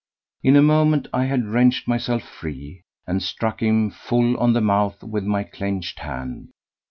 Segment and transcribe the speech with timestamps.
[0.41, 5.03] In a moment I had wrenched myself free, and struck him full on the mouth
[5.03, 6.49] with my clenched hand.